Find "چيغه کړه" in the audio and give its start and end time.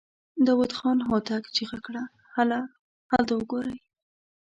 1.55-2.03